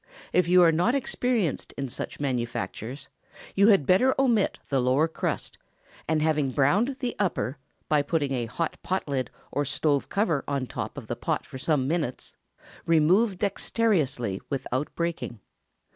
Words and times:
If 0.33 0.47
you 0.47 0.63
are 0.63 0.71
not 0.71 0.95
experienced 0.95 1.73
in 1.77 1.87
such 1.87 2.19
manufactures, 2.19 3.07
you 3.53 3.67
had 3.67 3.85
better 3.85 4.15
omit 4.17 4.57
the 4.69 4.79
lower 4.81 5.07
crust; 5.07 5.59
and, 6.07 6.23
having 6.23 6.49
browned 6.49 6.95
the 7.01 7.15
upper, 7.19 7.59
by 7.87 8.01
putting 8.01 8.31
a 8.33 8.47
hot 8.47 8.81
pot 8.81 9.07
lid 9.07 9.29
or 9.51 9.63
stove 9.63 10.09
cover 10.09 10.43
on 10.47 10.65
top 10.65 10.97
of 10.97 11.05
the 11.05 11.15
pot 11.15 11.45
for 11.45 11.59
some 11.59 11.87
minutes, 11.87 12.35
remove 12.87 13.37
dexterously 13.37 14.41
without 14.49 14.87
breaking. 14.95 15.39